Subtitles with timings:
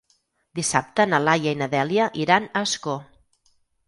[0.59, 2.97] Dissabte na Laia i na Dèlia iran a Ascó.